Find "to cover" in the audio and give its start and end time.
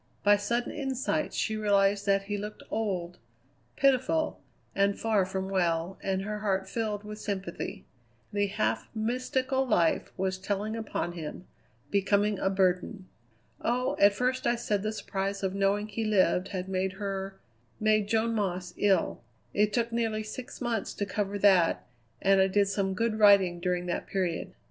20.95-21.37